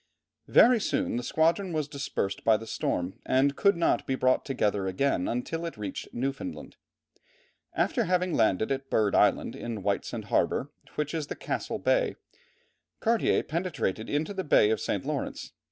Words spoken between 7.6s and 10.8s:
After having landed at Bird Island, in Whitesand harbour,